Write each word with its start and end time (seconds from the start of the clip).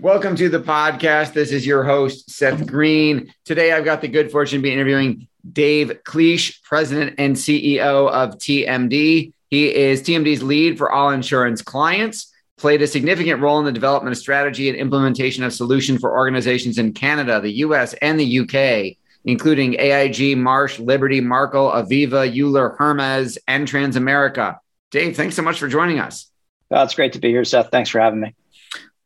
Welcome 0.00 0.34
to 0.36 0.48
the 0.48 0.60
podcast. 0.60 1.34
This 1.34 1.52
is 1.52 1.66
your 1.66 1.84
host, 1.84 2.30
Seth 2.30 2.66
Greene. 2.66 3.34
Today, 3.44 3.72
I've 3.72 3.84
got 3.84 4.00
the 4.00 4.08
good 4.08 4.32
fortune 4.32 4.60
to 4.60 4.62
be 4.62 4.72
interviewing 4.72 5.28
Dave 5.52 6.02
Cliche, 6.04 6.54
President 6.64 7.16
and 7.18 7.36
CEO 7.36 8.10
of 8.10 8.38
TMD. 8.38 9.34
He 9.50 9.74
is 9.74 10.00
TMD's 10.00 10.42
lead 10.42 10.78
for 10.78 10.90
all 10.90 11.10
insurance 11.10 11.60
clients, 11.60 12.32
played 12.56 12.80
a 12.80 12.86
significant 12.86 13.42
role 13.42 13.58
in 13.58 13.66
the 13.66 13.72
development 13.72 14.16
of 14.16 14.18
strategy 14.18 14.70
and 14.70 14.78
implementation 14.78 15.44
of 15.44 15.52
solutions 15.52 16.00
for 16.00 16.16
organizations 16.16 16.78
in 16.78 16.94
Canada, 16.94 17.38
the 17.38 17.52
US, 17.64 17.92
and 18.00 18.18
the 18.18 18.38
UK, 18.38 18.96
including 19.26 19.78
AIG, 19.78 20.38
Marsh, 20.38 20.78
Liberty, 20.78 21.20
Markel, 21.20 21.70
Aviva, 21.70 22.26
Euler, 22.26 22.74
Hermes, 22.78 23.36
and 23.46 23.68
Transamerica. 23.68 24.60
Dave, 24.90 25.14
thanks 25.14 25.36
so 25.36 25.42
much 25.42 25.58
for 25.58 25.68
joining 25.68 25.98
us. 25.98 26.30
Oh, 26.70 26.82
it's 26.84 26.94
great 26.94 27.12
to 27.12 27.18
be 27.18 27.28
here, 27.28 27.44
Seth. 27.44 27.70
Thanks 27.70 27.90
for 27.90 28.00
having 28.00 28.20
me. 28.20 28.34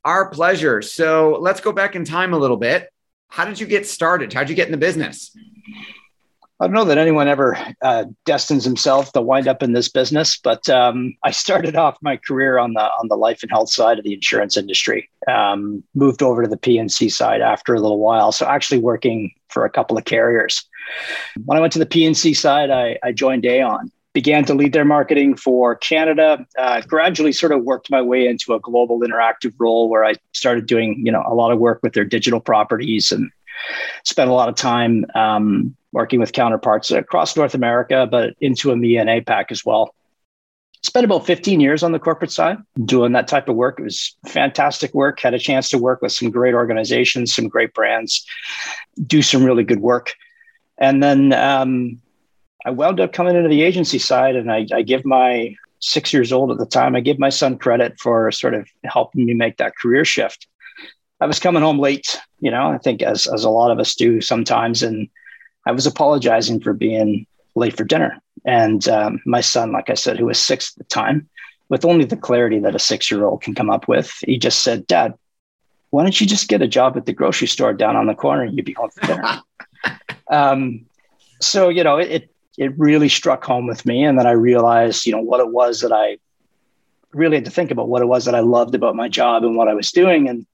Our 0.05 0.29
pleasure. 0.29 0.83
So 0.83 1.39
let's 1.41 1.61
go 1.61 1.73
back 1.73 1.97
in 1.97 2.05
time 2.05 2.35
a 2.35 2.39
little 2.39 2.57
bit. 2.57 2.91
How 3.29 3.45
did 3.45 3.59
you 3.59 3.67
get 3.67 3.87
started? 3.87 4.33
How'd 4.33 4.49
you 4.49 4.55
get 4.55 4.67
in 4.67 4.73
the 4.73 4.79
business? 4.79 5.37
I 6.61 6.67
don't 6.67 6.75
know 6.75 6.85
that 6.85 6.99
anyone 6.99 7.27
ever 7.27 7.59
uh, 7.83 8.05
destines 8.25 8.65
himself 8.65 9.13
to 9.13 9.21
wind 9.21 9.49
up 9.49 9.63
in 9.63 9.73
this 9.73 9.89
business, 9.89 10.39
but 10.39 10.69
um, 10.69 11.17
I 11.25 11.33
started 11.33 11.75
off 11.75 11.99
my 12.01 12.17
career 12.17 12.59
on 12.59 12.75
the 12.75 12.81
on 12.81 13.09
the 13.09 13.17
life 13.17 13.43
and 13.43 13.51
health 13.51 13.71
side 13.71 13.99
of 13.99 14.05
the 14.05 14.15
insurance 14.15 14.57
industry. 14.57 15.11
Um, 15.27 15.83
moved 15.95 16.23
over 16.23 16.43
to 16.43 16.49
the 16.49 16.57
P&C 16.57 17.09
side 17.09 17.41
after 17.41 17.75
a 17.75 17.81
little 17.81 17.99
while, 17.99 18.31
so 18.31 18.47
actually 18.47 18.79
working 18.79 19.33
for 19.49 19.65
a 19.65 19.71
couple 19.71 19.99
of 19.99 20.05
carriers. 20.05 20.65
When 21.45 21.59
I 21.59 21.61
went 21.61 21.73
to 21.73 21.79
the 21.81 21.87
P&C 21.87 22.35
side, 22.35 22.71
I, 22.71 22.99
I 23.03 23.11
joined 23.11 23.45
Aon, 23.45 23.91
began 24.15 24.45
to 24.45 24.55
lead 24.55 24.73
their 24.73 24.85
marketing 24.85 25.37
for 25.37 25.75
Canada. 25.75 26.47
Uh, 26.57 26.81
gradually, 26.83 27.33
sort 27.33 27.53
of 27.53 27.65
worked 27.65 27.91
my 27.91 28.01
way 28.01 28.27
into 28.27 28.55
a 28.55 28.61
global 28.61 29.01
interactive 29.01 29.53
role 29.59 29.89
where 29.89 30.05
I 30.05 30.15
started 30.33 30.67
doing, 30.67 31.05
you 31.05 31.13
know, 31.13 31.23
a 31.27 31.35
lot 31.35 31.51
of 31.51 31.59
work 31.59 31.81
with 31.83 31.93
their 31.93 32.05
digital 32.05 32.41
properties 32.41 33.13
and 33.13 33.31
spent 34.05 34.31
a 34.31 34.33
lot 34.33 34.49
of 34.49 34.55
time 34.55 35.05
um, 35.15 35.77
working 35.93 36.21
with 36.21 36.33
counterparts 36.33 36.91
across 36.91 37.37
North 37.37 37.55
America, 37.55 38.07
but 38.09 38.35
into 38.41 38.69
EMEA 38.69 39.01
and 39.01 39.11
APAC 39.11 39.47
as 39.51 39.65
well. 39.65 39.95
Spent 40.83 41.05
about 41.05 41.27
15 41.27 41.61
years 41.61 41.83
on 41.83 41.93
the 41.93 41.99
corporate 41.99 42.31
side 42.31 42.59
doing 42.85 43.13
that 43.13 43.27
type 43.27 43.49
of 43.49 43.57
work. 43.57 43.81
It 43.81 43.85
was 43.85 44.15
fantastic 44.29 44.93
work. 44.95 45.19
Had 45.19 45.35
a 45.35 45.39
chance 45.39 45.71
to 45.71 45.79
work 45.79 46.03
with 46.03 46.13
some 46.13 46.31
great 46.31 46.55
organizations, 46.55 47.35
some 47.35 47.49
great 47.49 47.75
brands, 47.75 48.25
do 49.07 49.23
some 49.23 49.45
really 49.45 49.65
good 49.65 49.81
work. 49.81 50.13
And 50.77 51.03
then 51.03 51.33
um, 51.33 52.03
I 52.65 52.71
wound 52.71 53.01
up 53.01 53.13
coming 53.13 53.37
into 53.37 53.49
the 53.49 53.63
agency 53.63 53.99
side, 53.99 54.37
and 54.37 54.51
I, 54.51 54.67
I 54.73 54.83
give 54.83 55.05
my 55.05 55.55
six 55.81 56.13
years 56.13 56.33
old 56.33 56.51
at 56.51 56.59
the 56.59 56.67
time. 56.67 56.97
I 56.97 57.01
give 57.01 57.19
my 57.19 57.29
son 57.29 57.59
credit 57.59 57.99
for 58.01 58.31
sort 58.33 58.55
of 58.55 58.67
helping 58.85 59.27
me 59.27 59.35
make 59.35 59.59
that 59.59 59.77
career 59.77 60.05
shift. 60.05 60.47
I 61.21 61.27
was 61.27 61.39
coming 61.39 61.63
home 61.63 61.79
late, 61.79 62.19
you 62.41 62.51
know, 62.51 62.69
I 62.69 62.79
think 62.79 63.03
as, 63.03 63.27
as 63.27 63.45
a 63.45 63.51
lot 63.51 63.71
of 63.71 63.79
us 63.79 63.95
do 63.95 64.21
sometimes. 64.21 64.83
And 64.83 65.09
I 65.67 65.73
was 65.73 65.87
apologizing 65.87 66.61
for 66.61 66.73
being 66.73 67.27
late 67.55 67.77
for 67.77 67.85
dinner. 67.85 68.21
And 68.45 68.87
um, 68.89 69.21
my 69.25 69.41
son, 69.41 69.73
like 69.73 69.91
I 69.91 69.95
said, 69.95 70.19
who 70.19 70.27
was 70.27 70.39
six 70.39 70.73
at 70.73 70.79
the 70.79 70.85
time, 70.85 71.29
with 71.69 71.85
only 71.85 72.05
the 72.05 72.17
clarity 72.17 72.59
that 72.61 72.75
a 72.75 72.79
six 72.79 73.11
year 73.11 73.25
old 73.25 73.43
can 73.43 73.55
come 73.55 73.71
up 73.71 73.89
with, 73.89 74.13
he 74.27 74.39
just 74.39 74.65
said, 74.65 74.87
Dad, 74.87 75.15
why 75.91 76.03
don't 76.03 76.21
you 76.21 76.27
just 76.27 76.49
get 76.49 76.63
a 76.63 76.69
job 76.69 76.97
at 76.97 77.07
the 77.07 77.13
grocery 77.13 77.47
store 77.47 77.73
down 77.73 77.97
on 77.97 78.07
the 78.07 78.15
corner 78.15 78.43
and 78.43 78.57
you'd 78.57 78.67
be 78.67 78.73
home 78.73 78.91
for 78.91 79.07
dinner? 79.07 79.41
um, 80.31 80.87
so, 81.41 81.69
you 81.69 81.85
know, 81.85 81.99
it, 81.99 82.34
it 82.57 82.73
really 82.79 83.09
struck 83.09 83.45
home 83.45 83.67
with 83.67 83.85
me. 83.85 84.05
And 84.05 84.19
then 84.19 84.27
I 84.27 84.33
realized, 84.33 85.07
you 85.07 85.13
know, 85.13 85.21
what 85.21 85.41
it 85.41 85.49
was 85.49 85.81
that 85.81 85.93
I 85.93 86.19
really 87.13 87.37
had 87.37 87.45
to 87.45 87.51
think 87.51 87.71
about 87.71 87.89
what 87.89 88.03
it 88.03 88.07
was 88.07 88.25
that 88.25 88.35
I 88.35 88.41
loved 88.41 88.75
about 88.75 88.97
my 88.97 89.09
job 89.09 89.45
and 89.45 89.57
what 89.57 89.69
I 89.69 89.75
was 89.75 89.91
doing. 89.93 90.29
And 90.29 90.47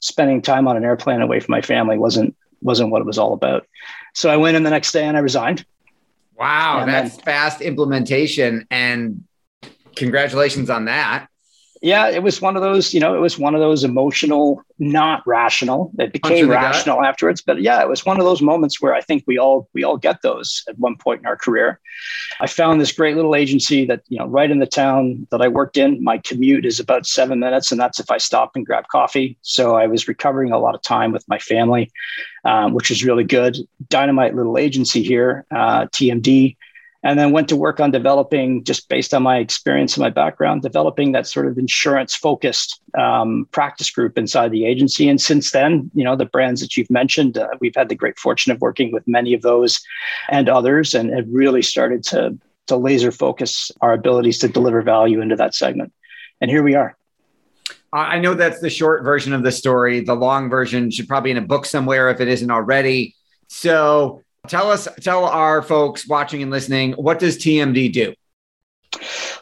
spending 0.00 0.42
time 0.42 0.68
on 0.68 0.76
an 0.76 0.84
airplane 0.84 1.20
away 1.20 1.40
from 1.40 1.52
my 1.52 1.62
family 1.62 1.98
wasn't 1.98 2.36
wasn't 2.60 2.90
what 2.90 3.00
it 3.00 3.06
was 3.06 3.18
all 3.18 3.34
about. 3.34 3.66
So 4.14 4.30
I 4.30 4.36
went 4.36 4.56
in 4.56 4.62
the 4.62 4.70
next 4.70 4.92
day 4.92 5.04
and 5.04 5.16
I 5.16 5.20
resigned. 5.20 5.66
Wow, 6.38 6.80
and 6.80 6.90
that's 6.90 7.16
then, 7.16 7.24
fast 7.24 7.60
implementation 7.60 8.66
and 8.70 9.24
congratulations 9.94 10.70
on 10.70 10.86
that 10.86 11.28
yeah, 11.84 12.08
it 12.08 12.22
was 12.22 12.40
one 12.40 12.56
of 12.56 12.62
those, 12.62 12.94
you 12.94 12.98
know, 12.98 13.14
it 13.14 13.18
was 13.18 13.38
one 13.38 13.54
of 13.54 13.60
those 13.60 13.84
emotional, 13.84 14.62
not 14.78 15.22
rational. 15.26 15.92
It 15.98 16.14
became 16.14 16.48
rational 16.48 16.96
gut. 16.96 17.04
afterwards. 17.04 17.42
But 17.42 17.60
yeah, 17.60 17.82
it 17.82 17.90
was 17.90 18.06
one 18.06 18.18
of 18.18 18.24
those 18.24 18.40
moments 18.40 18.80
where 18.80 18.94
I 18.94 19.02
think 19.02 19.22
we 19.26 19.36
all 19.36 19.68
we 19.74 19.84
all 19.84 19.98
get 19.98 20.22
those 20.22 20.64
at 20.66 20.78
one 20.78 20.96
point 20.96 21.20
in 21.20 21.26
our 21.26 21.36
career. 21.36 21.78
I 22.40 22.46
found 22.46 22.80
this 22.80 22.90
great 22.90 23.16
little 23.16 23.34
agency 23.34 23.84
that, 23.84 24.00
you 24.08 24.18
know, 24.18 24.24
right 24.24 24.50
in 24.50 24.60
the 24.60 24.66
town 24.66 25.26
that 25.30 25.42
I 25.42 25.48
worked 25.48 25.76
in. 25.76 26.02
My 26.02 26.16
commute 26.16 26.64
is 26.64 26.80
about 26.80 27.04
seven 27.04 27.38
minutes, 27.38 27.70
and 27.70 27.78
that's 27.78 28.00
if 28.00 28.10
I 28.10 28.16
stop 28.16 28.52
and 28.56 28.64
grab 28.64 28.88
coffee. 28.88 29.36
So 29.42 29.76
I 29.76 29.86
was 29.86 30.08
recovering 30.08 30.52
a 30.52 30.58
lot 30.58 30.74
of 30.74 30.80
time 30.80 31.12
with 31.12 31.28
my 31.28 31.38
family, 31.38 31.92
um, 32.46 32.72
which 32.72 32.88
was 32.88 33.04
really 33.04 33.24
good. 33.24 33.58
Dynamite 33.90 34.34
little 34.34 34.56
agency 34.56 35.02
here, 35.02 35.44
uh, 35.50 35.84
TMD 35.88 36.56
and 37.04 37.18
then 37.18 37.30
went 37.30 37.48
to 37.50 37.56
work 37.56 37.78
on 37.78 37.90
developing 37.90 38.64
just 38.64 38.88
based 38.88 39.12
on 39.12 39.22
my 39.22 39.36
experience 39.36 39.96
and 39.96 40.02
my 40.02 40.10
background 40.10 40.62
developing 40.62 41.12
that 41.12 41.26
sort 41.26 41.46
of 41.46 41.58
insurance 41.58 42.14
focused 42.14 42.80
um, 42.98 43.46
practice 43.52 43.90
group 43.90 44.18
inside 44.18 44.50
the 44.50 44.64
agency 44.64 45.08
and 45.08 45.20
since 45.20 45.52
then 45.52 45.90
you 45.94 46.02
know 46.02 46.16
the 46.16 46.24
brands 46.24 46.60
that 46.60 46.76
you've 46.76 46.90
mentioned 46.90 47.38
uh, 47.38 47.48
we've 47.60 47.76
had 47.76 47.88
the 47.88 47.94
great 47.94 48.18
fortune 48.18 48.50
of 48.50 48.60
working 48.60 48.90
with 48.90 49.06
many 49.06 49.34
of 49.34 49.42
those 49.42 49.80
and 50.30 50.48
others 50.48 50.94
and 50.94 51.14
have 51.14 51.26
really 51.30 51.62
started 51.62 52.02
to 52.02 52.36
to 52.66 52.76
laser 52.76 53.12
focus 53.12 53.70
our 53.82 53.92
abilities 53.92 54.38
to 54.38 54.48
deliver 54.48 54.82
value 54.82 55.20
into 55.20 55.36
that 55.36 55.54
segment 55.54 55.92
and 56.40 56.50
here 56.50 56.62
we 56.62 56.74
are 56.74 56.96
I 57.92 58.18
know 58.18 58.34
that's 58.34 58.58
the 58.58 58.70
short 58.70 59.04
version 59.04 59.32
of 59.32 59.44
the 59.44 59.52
story. 59.52 60.00
The 60.00 60.16
long 60.16 60.50
version 60.50 60.90
should 60.90 61.06
probably 61.06 61.30
in 61.30 61.36
a 61.36 61.42
book 61.42 61.64
somewhere 61.64 62.10
if 62.10 62.20
it 62.20 62.26
isn't 62.26 62.50
already. 62.50 63.14
So 63.46 64.23
Tell 64.48 64.70
us, 64.70 64.86
tell 65.00 65.24
our 65.24 65.62
folks 65.62 66.06
watching 66.06 66.42
and 66.42 66.50
listening, 66.50 66.92
what 66.92 67.18
does 67.18 67.38
TMD 67.38 67.92
do? 67.92 68.14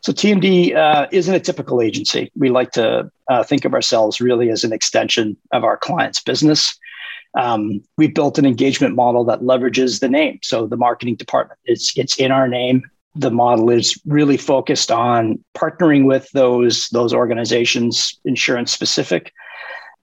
So 0.03 0.13
TMD 0.13 0.75
uh, 0.75 1.07
isn't 1.13 1.35
a 1.35 1.41
typical 1.41 1.81
agency. 1.81 2.31
We 2.37 2.51
like 2.51 2.73
to 2.73 3.11
uh, 3.29 3.43
think 3.43 3.65
of 3.65 3.75
ourselves 3.75 4.21
really 4.21 4.51
as 4.51 4.65
an 4.65 4.73
extension 4.73 5.37
of 5.53 5.65
our 5.65 5.77
client's 5.77 6.21
business. 6.21 6.79
Um, 7.35 7.83
we 7.97 8.09
built 8.09 8.39
an 8.39 8.45
engagement 8.45 8.95
model 8.95 9.25
that 9.25 9.41
leverages 9.41 10.01
the 10.01 10.09
name. 10.09 10.39
So 10.43 10.67
the 10.67 10.77
marketing 10.77 11.17
department, 11.17 11.59
it's 11.65 11.97
it's 11.97 12.17
in 12.17 12.31
our 12.31 12.47
name. 12.47 12.83
The 13.15 13.31
model 13.31 13.71
is 13.71 13.99
really 14.07 14.37
focused 14.37 14.91
on 14.91 15.43
partnering 15.57 16.05
with 16.05 16.31
those 16.33 16.89
those 16.89 17.15
organizations, 17.15 18.19
insurance 18.25 18.71
specific, 18.73 19.33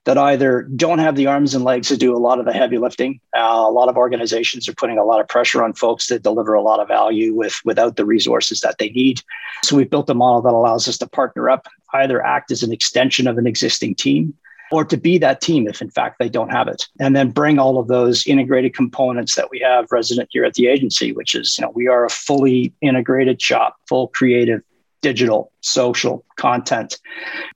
that 0.09 0.17
either 0.17 0.63
don't 0.75 0.97
have 0.97 1.15
the 1.15 1.27
arms 1.27 1.53
and 1.53 1.63
legs 1.63 1.87
to 1.87 1.95
do 1.95 2.15
a 2.15 2.17
lot 2.17 2.39
of 2.39 2.45
the 2.45 2.51
heavy 2.51 2.79
lifting. 2.79 3.21
Uh, 3.37 3.41
a 3.67 3.69
lot 3.69 3.89
of 3.89 3.95
organizations 3.95 4.67
are 4.67 4.73
putting 4.73 4.97
a 4.97 5.03
lot 5.03 5.21
of 5.21 5.27
pressure 5.27 5.63
on 5.63 5.71
folks 5.71 6.07
that 6.07 6.23
deliver 6.23 6.55
a 6.55 6.63
lot 6.63 6.79
of 6.79 6.87
value 6.87 7.35
with 7.35 7.61
without 7.63 7.95
the 7.95 8.03
resources 8.03 8.61
that 8.61 8.79
they 8.79 8.89
need. 8.89 9.21
So 9.63 9.75
we've 9.75 9.87
built 9.87 10.09
a 10.09 10.15
model 10.15 10.41
that 10.41 10.53
allows 10.53 10.87
us 10.87 10.97
to 10.97 11.07
partner 11.07 11.47
up, 11.47 11.67
either 11.93 12.25
act 12.25 12.49
as 12.49 12.63
an 12.63 12.73
extension 12.73 13.27
of 13.27 13.37
an 13.37 13.45
existing 13.45 13.93
team 13.93 14.33
or 14.71 14.83
to 14.83 14.97
be 14.97 15.19
that 15.19 15.41
team 15.41 15.67
if 15.67 15.79
in 15.79 15.91
fact 15.91 16.17
they 16.17 16.29
don't 16.29 16.49
have 16.49 16.67
it 16.67 16.87
and 16.99 17.15
then 17.15 17.29
bring 17.29 17.59
all 17.59 17.77
of 17.79 17.87
those 17.87 18.25
integrated 18.25 18.73
components 18.73 19.35
that 19.35 19.49
we 19.49 19.59
have 19.59 19.91
resident 19.91 20.29
here 20.31 20.45
at 20.45 20.53
the 20.53 20.67
agency 20.67 21.11
which 21.11 21.33
is 21.33 21.57
you 21.57 21.65
know 21.65 21.71
we 21.73 21.87
are 21.87 22.05
a 22.05 22.09
fully 22.09 22.71
integrated 22.81 23.41
shop 23.41 23.77
full 23.87 24.09
creative 24.09 24.61
digital, 25.01 25.51
social, 25.61 26.25
content, 26.35 26.99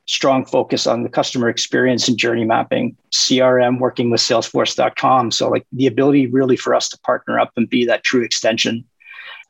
strong 0.07 0.45
focus 0.45 0.87
on 0.87 1.03
the 1.03 1.09
customer 1.09 1.49
experience 1.49 2.07
and 2.07 2.17
journey 2.17 2.45
mapping, 2.45 2.95
CRM 3.11 3.79
working 3.79 4.09
with 4.09 4.21
salesforce.com. 4.21 5.31
So 5.31 5.49
like 5.49 5.65
the 5.71 5.87
ability 5.87 6.27
really 6.27 6.57
for 6.57 6.73
us 6.73 6.89
to 6.89 6.99
partner 6.99 7.39
up 7.39 7.51
and 7.55 7.69
be 7.69 7.85
that 7.85 8.03
true 8.03 8.23
extension 8.23 8.85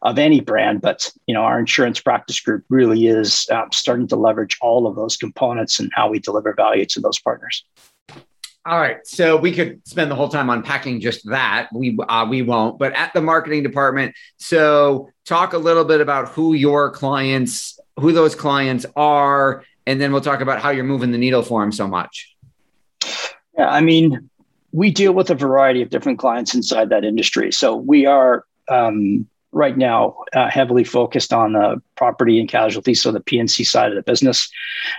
of 0.01 0.19
any 0.19 0.41
brand. 0.41 0.81
But, 0.81 1.11
you 1.27 1.33
know, 1.33 1.41
our 1.41 1.59
insurance 1.59 1.99
practice 1.99 2.39
group 2.39 2.65
really 2.69 3.07
is 3.07 3.47
um, 3.51 3.69
starting 3.71 4.07
to 4.07 4.15
leverage 4.15 4.57
all 4.61 4.85
of 4.85 4.95
those 4.95 5.17
components 5.17 5.79
and 5.79 5.89
how 5.93 6.09
we 6.09 6.19
deliver 6.19 6.53
value 6.53 6.85
to 6.87 6.99
those 6.99 7.19
partners. 7.19 7.63
All 8.65 8.79
right, 8.79 9.05
so 9.05 9.35
we 9.35 9.51
could 9.51 9.85
spend 9.85 10.09
the 10.09 10.15
whole 10.15 10.29
time 10.29 10.49
unpacking 10.49 11.01
just 11.01 11.29
that. 11.29 11.67
We 11.73 11.97
uh, 12.07 12.25
we 12.29 12.43
won't, 12.43 12.79
but 12.79 12.93
at 12.93 13.13
the 13.13 13.19
marketing 13.19 13.61
department. 13.61 14.15
So 14.37 15.09
talk 15.25 15.51
a 15.51 15.57
little 15.57 15.83
bit 15.83 15.99
about 15.99 16.29
who 16.29 16.53
your 16.53 16.89
clients 16.89 17.77
who 17.99 18.11
those 18.11 18.35
clients 18.35 18.85
are, 18.95 19.63
and 19.85 19.99
then 19.99 20.11
we'll 20.11 20.21
talk 20.21 20.41
about 20.41 20.59
how 20.59 20.69
you're 20.69 20.83
moving 20.83 21.11
the 21.11 21.17
needle 21.17 21.43
for 21.43 21.61
them 21.61 21.71
so 21.71 21.87
much. 21.87 22.35
Yeah, 23.57 23.69
I 23.69 23.81
mean, 23.81 24.29
we 24.71 24.91
deal 24.91 25.13
with 25.13 25.29
a 25.29 25.35
variety 25.35 25.81
of 25.81 25.89
different 25.89 26.19
clients 26.19 26.55
inside 26.55 26.89
that 26.89 27.03
industry. 27.03 27.51
So 27.51 27.75
we 27.75 28.05
are 28.05 28.45
um, 28.69 29.27
right 29.51 29.77
now 29.77 30.15
uh, 30.33 30.49
heavily 30.49 30.83
focused 30.83 31.31
on 31.31 31.53
the 31.53 31.81
property 31.95 32.39
and 32.39 32.49
casualty, 32.49 32.95
so 32.95 33.11
the 33.11 33.19
P&C 33.19 33.63
side 33.63 33.91
of 33.91 33.95
the 33.95 34.01
business. 34.01 34.49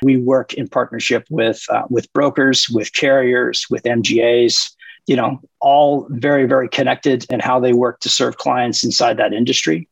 We 0.03 0.17
work 0.17 0.55
in 0.55 0.69
partnership 0.69 1.27
with 1.29 1.65
uh, 1.69 1.83
with 1.91 2.13
brokers, 2.13 2.69
with 2.71 2.93
carriers, 2.93 3.67
with 3.69 3.83
MGAs. 3.83 4.71
You 5.07 5.17
know, 5.17 5.41
all 5.61 6.07
very 6.11 6.47
very 6.47 6.69
connected 6.69 7.27
in 7.31 7.41
how 7.41 7.61
they 7.61 7.73
work 7.73 8.01
to 8.01 8.09
serve 8.09 8.39
clients 8.39 8.85
inside 8.85 9.19
that 9.19 9.33
industry. 9.33 9.89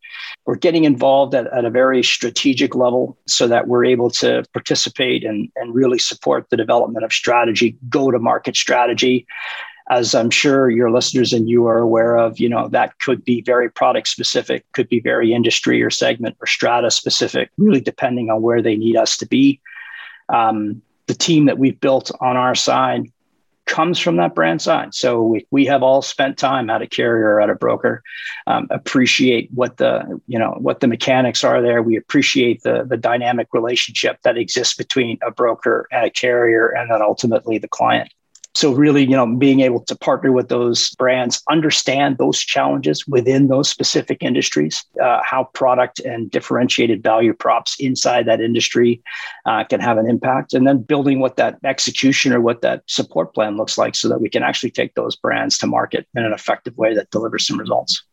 We're 0.47 0.57
getting 0.57 0.85
involved 0.85 1.35
at, 1.35 1.47
at 1.53 1.65
a 1.65 1.71
very 1.71 2.03
strategic 2.03 2.75
level 2.75 3.19
so 3.27 3.47
that 3.49 3.69
we're 3.69 3.85
able 3.85 4.11
to 4.11 4.45
participate 4.53 5.25
and, 5.25 5.51
and 5.57 5.75
really 5.75 5.99
support 5.99 6.49
the 6.51 6.57
development 6.57 7.05
of 7.05 7.13
strategy, 7.13 7.77
go 7.89 8.11
to 8.11 8.19
market 8.19 8.57
strategy, 8.57 9.27
as 9.91 10.15
I'm 10.15 10.31
sure 10.31 10.71
your 10.71 10.91
listeners 10.91 11.33
and 11.33 11.49
you 11.49 11.67
are 11.67 11.79
aware 11.79 12.17
of, 12.17 12.41
you 12.41 12.49
know, 12.49 12.69
that 12.69 12.99
could 12.99 13.25
be 13.25 13.43
very 13.43 13.69
product 13.71 14.09
specific, 14.09 14.65
could 14.73 14.89
be 14.89 15.01
very 15.01 15.35
industry 15.35 15.83
or 15.83 15.91
segment 15.91 16.37
or 16.41 16.47
strata 16.47 16.91
specific, 16.91 17.51
really 17.59 17.81
depending 17.81 18.31
on 18.31 18.41
where 18.41 18.63
they 18.63 18.77
need 18.77 18.97
us 18.97 19.17
to 19.19 19.27
be. 19.27 19.61
Um, 20.29 20.81
the 21.09 21.15
team 21.15 21.45
that 21.47 21.59
we've 21.59 21.81
built 21.81 22.11
on 22.21 22.37
our 22.37 22.55
side 22.55 23.12
comes 23.67 23.99
from 23.99 24.17
that 24.17 24.35
brand 24.35 24.61
side. 24.61 24.95
So 24.95 25.23
we, 25.23 25.47
we 25.51 25.67
have 25.67 25.83
all 25.83 26.03
spent 26.03 26.37
time 26.37 26.69
at 26.69 26.83
a 26.83 26.87
carrier 26.87 27.41
at 27.41 27.51
a 27.51 27.55
broker, 27.55 28.03
um, 28.47 28.67
appreciate 28.71 29.51
what 29.55 29.77
the, 29.77 30.21
you 30.27 30.39
know, 30.39 30.57
what 30.59 30.81
the 30.81 30.89
mechanics 30.89 31.45
are 31.45 31.63
there. 31.63 31.83
We 31.83 31.97
appreciate 31.97 32.63
the, 32.63 32.85
the 32.85 32.97
dynamic 32.97 33.49
relationship 33.53 34.19
that 34.23 34.37
exists 34.37 34.75
between 34.75 35.19
a 35.27 35.31
broker 35.31 35.87
and 35.91 36.05
a 36.05 36.11
carrier 36.11 36.69
and 36.69 36.91
then 36.91 37.03
ultimately 37.03 37.59
the 37.59 37.69
client. 37.69 38.13
So 38.55 38.73
really, 38.73 39.03
you 39.03 39.17
know, 39.17 39.27
being 39.27 39.61
able 39.61 39.81
to 39.81 39.97
partner 39.97 40.31
with 40.31 40.49
those 40.49 40.91
brands, 40.97 41.43
understand 41.49 42.19
those 42.19 42.39
challenges 42.39 43.07
within 43.07 43.49
those 43.49 43.69
specific 43.69 44.23
industries, 44.23 44.85
uh, 45.03 45.21
how 45.25 45.45
product 45.55 46.01
and 46.01 46.31
differentiated 46.31 47.03
value 47.03 47.33
props 47.33 47.77
inside 47.81 48.27
that 48.27 48.41
industry 48.41 49.03
uh, 49.47 49.65
can 49.65 49.81
have 49.81 49.97
an 49.97 50.09
impact, 50.09 50.53
and 50.53 50.67
then 50.67 50.79
building 50.79 51.19
what 51.19 51.37
that 51.37 51.59
execution 51.65 52.33
or 52.33 52.41
what 52.41 52.61
that 52.61 52.83
support 52.87 53.35
plan 53.35 53.57
looks 53.57 53.79
like, 53.79 53.95
so 53.95 54.09
that 54.09 54.21
we 54.21 54.29
can 54.29 54.43
actually 54.43 54.71
take 54.71 54.95
those 54.95 55.17
brands 55.17 55.57
to 55.59 55.67
market 55.67 56.07
in 56.15 56.25
an 56.25 56.33
effective 56.33 56.77
way 56.77 56.95
that 56.95 57.11
delivers 57.11 57.47
some 57.47 57.59
results. 57.59 58.05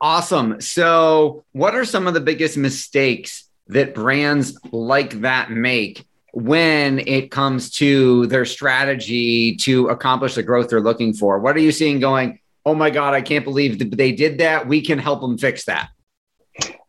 Awesome. 0.00 0.60
So, 0.60 1.44
what 1.52 1.74
are 1.74 1.84
some 1.84 2.06
of 2.06 2.14
the 2.14 2.20
biggest 2.20 2.56
mistakes 2.56 3.48
that 3.68 3.94
brands 3.94 4.58
like 4.72 5.20
that 5.20 5.50
make 5.50 6.07
when 6.32 7.00
it 7.00 7.30
comes 7.30 7.70
to 7.70 8.26
their 8.26 8.44
strategy 8.44 9.56
to 9.56 9.88
accomplish 9.88 10.34
the 10.34 10.42
growth 10.42 10.68
they're 10.68 10.80
looking 10.80 11.12
for? 11.12 11.38
What 11.38 11.56
are 11.56 11.60
you 11.60 11.72
seeing 11.72 12.00
going, 12.00 12.38
oh 12.66 12.74
my 12.74 12.90
God, 12.90 13.14
I 13.14 13.22
can't 13.22 13.44
believe 13.44 13.96
they 13.96 14.12
did 14.12 14.38
that. 14.38 14.68
We 14.68 14.82
can 14.82 14.98
help 14.98 15.20
them 15.20 15.38
fix 15.38 15.64
that. 15.64 15.88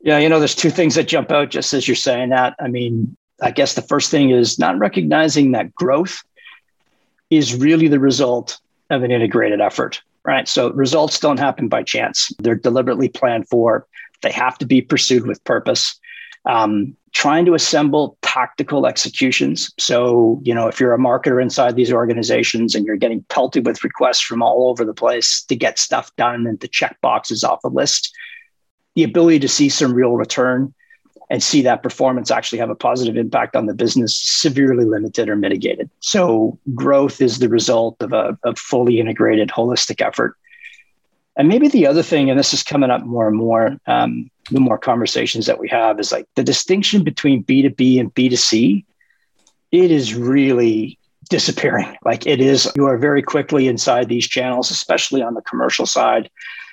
Yeah, 0.02 0.18
you 0.18 0.30
know, 0.30 0.40
there's 0.40 0.56
two 0.56 0.70
things 0.70 0.96
that 0.96 1.08
jump 1.08 1.32
out 1.32 1.50
just 1.50 1.74
as 1.74 1.88
you're 1.88 1.96
saying 1.96 2.30
that. 2.30 2.56
I 2.60 2.68
mean, 2.68 3.16
I 3.42 3.52
guess 3.52 3.76
the 3.76 3.82
first 3.82 4.12
thing 4.12 4.32
is 4.32 4.60
not 4.60 4.78
recognizing 4.78 5.52
that 5.52 5.74
growth 5.74 6.22
is 7.30 7.56
really 7.56 7.88
the 7.88 8.00
result 8.00 8.60
of 8.90 9.04
an 9.04 9.12
integrated 9.12 9.62
effort, 9.62 10.02
right? 10.24 10.48
So 10.48 10.72
results 10.72 11.20
don't 11.20 11.40
happen 11.40 11.68
by 11.68 11.84
chance, 11.84 12.32
they're 12.40 12.56
deliberately 12.56 13.10
planned 13.10 13.48
for, 13.48 13.88
they 14.22 14.32
have 14.32 14.58
to 14.60 14.66
be 14.66 14.82
pursued 14.82 15.28
with 15.28 15.44
purpose. 15.44 16.00
Um, 16.46 16.96
trying 17.12 17.46
to 17.46 17.54
assemble 17.54 18.18
tactical 18.34 18.86
executions. 18.86 19.74
So, 19.80 20.40
you 20.44 20.54
know, 20.54 20.68
if 20.68 20.80
you're 20.80 20.94
a 20.94 21.00
marketer 21.00 21.42
inside 21.42 21.76
these 21.76 21.92
organizations 21.92 22.76
and 22.76 22.86
you're 22.86 22.96
getting 22.96 23.24
pelted 23.24 23.66
with 23.66 23.84
requests 23.84 24.22
from 24.22 24.44
all 24.44 24.70
over 24.70 24.86
the 24.86 24.94
place 24.94 25.42
to 25.46 25.56
get 25.56 25.80
stuff 25.80 26.16
done 26.16 26.46
and 26.46 26.62
to 26.62 26.68
check 26.68 26.96
boxes 27.02 27.44
off 27.44 27.64
a 27.64 27.70
list, 27.70 28.16
the 28.94 29.04
ability 29.04 29.40
to 29.40 29.48
see 29.48 29.68
some 29.68 29.94
real 29.94 30.12
return 30.12 30.72
and 31.32 31.42
see 31.42 31.64
that 31.64 31.82
performance 31.82 32.30
actually 32.30 32.60
have 32.60 32.70
a 32.70 32.76
positive 32.76 33.18
impact 33.18 33.56
on 33.56 33.66
the 33.66 33.74
business 33.74 34.16
severely 34.16 34.86
limited 34.86 35.28
or 35.28 35.36
mitigated. 35.36 35.90
So, 36.00 36.60
growth 36.76 37.22
is 37.22 37.40
the 37.40 37.50
result 37.50 37.98
of 38.00 38.14
a, 38.14 38.38
a 38.44 38.56
fully 38.56 39.00
integrated, 39.00 39.50
holistic 39.50 40.06
effort. 40.06 40.36
And 41.36 41.48
maybe 41.48 41.68
the 41.68 41.88
other 41.88 42.04
thing, 42.04 42.30
and 42.30 42.38
this 42.38 42.54
is 42.54 42.62
coming 42.62 42.92
up 42.92 43.04
more 43.06 43.28
and 43.28 43.38
more, 43.38 43.78
um, 43.88 44.30
the 44.52 44.60
more 44.60 44.78
conversations 44.78 45.46
that 45.46 45.60
we 45.60 45.68
have 45.70 46.00
is 46.00 46.12
like 46.12 46.28
the 46.36 46.44
distinction 46.44 47.04
between 47.04 47.44
B2B 47.44 48.00
and 48.00 48.14
B2C, 48.14 48.84
it 49.72 49.92
is 49.92 50.16
really 50.16 50.98
disappearing. 51.30 51.96
Like 52.04 52.26
it 52.26 52.42
is, 52.42 52.72
you 52.76 52.86
are 52.86 52.98
very 52.98 53.22
quickly 53.22 53.68
inside 53.68 54.10
these 54.10 54.28
channels, 54.28 54.72
especially 54.72 55.22
on 55.22 55.34
the 55.34 55.42
commercial 55.42 55.86
side. 55.86 56.30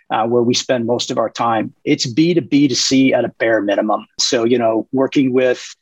Uh, 0.09 0.25
where 0.25 0.43
we 0.43 0.55
spend 0.55 0.87
most 0.87 1.11
of 1.11 1.19
our 1.19 1.29
time. 1.29 1.75
It's 1.83 2.07
B2B 2.07 2.69
to 2.69 2.77
C 2.77 3.13
at 3.13 3.25
a 3.25 3.29
bare 3.29 3.61
minimum. 3.61 4.07
So, 4.21 4.45
you 4.45 4.57
know, 4.57 4.87
working 4.93 5.33
with 5.33 5.75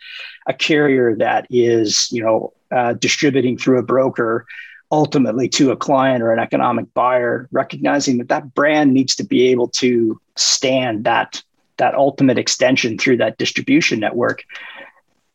a 0.47 0.55
carrier 0.55 1.15
that 1.17 1.47
is, 1.51 2.09
you 2.11 2.23
know, 2.23 2.55
uh, 2.75 2.95
distributing 2.95 3.59
through 3.59 3.79
a 3.79 3.83
broker 3.83 4.47
ultimately 4.91 5.49
to 5.51 5.73
a 5.73 5.77
client 5.77 6.23
or 6.23 6.33
an 6.33 6.39
economic 6.39 6.87
buyer, 6.95 7.49
recognizing 7.53 8.17
that 8.17 8.29
that 8.29 8.55
brand 8.55 8.95
needs 8.95 9.15
to 9.17 9.25
be 9.25 9.49
able 9.49 9.69
to 9.69 10.19
stand 10.37 11.05
that 11.05 11.43
that 11.79 11.95
ultimate 11.95 12.39
extension 12.39 12.99
through 12.99 13.17
that 13.19 13.39
distribution 13.39 14.01
network. 14.01 14.45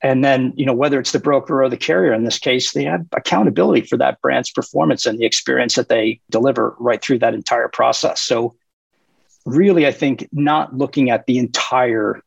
And 0.02 0.24
then 0.24 0.54
you 0.56 0.66
know 0.66 0.74
whether 0.74 1.00
it's 1.00 1.12
the 1.12 1.20
broker 1.20 1.62
or 1.62 1.70
the 1.70 1.76
carrier 1.76 2.14
in 2.14 2.24
this 2.24 2.40
case 2.40 2.72
they 2.72 2.86
have 2.86 3.06
accountability 3.12 3.82
for 3.82 3.98
that 3.98 4.22
brand's 4.22 4.50
performance 4.50 5.06
and 5.06 5.20
the 5.20 5.26
experience 5.26 5.76
that 5.76 5.90
they 5.90 6.22
deliver 6.30 6.76
right 6.80 7.02
through 7.02 7.20
that 7.20 7.34
entire 7.34 7.68
process. 7.68 8.22
So 8.22 8.56
really 9.46 9.88
i 9.88 9.92
think 9.92 10.28
not 10.32 10.78
looking 10.78 11.10
at 11.10 11.26
the 11.26 11.38
entire 11.38 12.22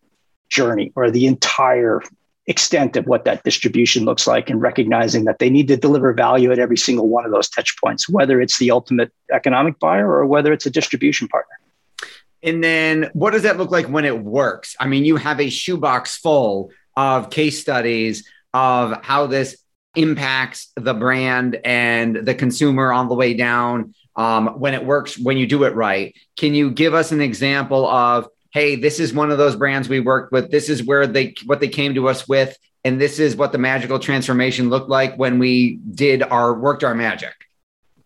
journey 0.49 0.93
or 0.97 1.11
the 1.11 1.27
entire 1.27 2.03
extent 2.47 2.97
of 2.97 3.07
what 3.07 3.25
that 3.25 3.45
distribution 3.45 4.05
looks 4.05 4.27
like 4.27 4.51
and 4.51 4.61
recognizing 4.61 5.25
that 5.25 5.39
they 5.39 5.49
need 5.49 5.69
to 5.69 5.77
deliver 5.77 6.13
value 6.13 6.51
at 6.51 6.59
every 6.59 6.77
single 6.77 7.09
one 7.09 7.25
of 7.25 7.31
those 7.31 7.49
touch 7.49 7.77
points 7.79 8.09
whether 8.09 8.41
it's 8.41 8.59
the 8.59 8.71
ultimate 8.71 9.13
economic 9.33 9.79
buyer 9.79 10.11
or 10.11 10.27
whether 10.27 10.53
it's 10.53 10.67
a 10.67 10.71
distribution 10.71 11.29
partner 11.29 11.55
and 12.43 12.63
then 12.63 13.11
what 13.13 13.31
does 13.31 13.43
that 13.43 13.59
look 13.59 13.71
like 13.71 13.87
when 13.87 14.05
it 14.05 14.19
works? 14.19 14.77
I 14.81 14.87
mean, 14.87 15.05
you 15.05 15.17
have 15.17 15.41
a 15.41 15.51
shoebox 15.51 16.17
full 16.17 16.71
of 16.97 17.31
case 17.31 17.61
studies 17.61 18.29
of 18.53 19.05
how 19.05 19.27
this 19.27 19.57
impacts 19.95 20.73
the 20.77 20.95
brand 20.95 21.61
and 21.65 22.17
the 22.17 22.35
consumer 22.35 22.93
on 22.93 23.09
the 23.09 23.15
way 23.15 23.35
down 23.35 23.95
um, 24.17 24.59
when 24.59 24.75
it 24.75 24.85
works, 24.85 25.19
when 25.19 25.37
you 25.37 25.47
do 25.47 25.65
it 25.65 25.75
right. 25.75 26.15
Can 26.37 26.55
you 26.55 26.71
give 26.71 26.95
us 26.95 27.13
an 27.13 27.21
example 27.21 27.87
of, 27.87 28.29
hey, 28.53 28.77
this 28.77 29.01
is 29.01 29.15
one 29.15 29.31
of 29.31 29.39
those 29.39 29.57
brands 29.57 29.89
we 29.89 30.01
worked 30.01 30.33
with. 30.33 30.51
This 30.51 30.69
is 30.69 30.85
where 30.85 31.07
they 31.07 31.35
what 31.47 31.61
they 31.61 31.69
came 31.69 31.95
to 31.95 32.09
us 32.09 32.29
with, 32.29 32.57
and 32.85 33.01
this 33.01 33.19
is 33.19 33.37
what 33.37 33.53
the 33.53 33.59
magical 33.59 33.99
transformation 33.99 34.69
looked 34.69 34.91
like 34.91 35.17
when 35.17 35.39
we 35.39 35.77
did 35.77 36.23
our 36.23 36.53
worked 36.53 36.85
our 36.85 36.95
magic. 36.95 37.33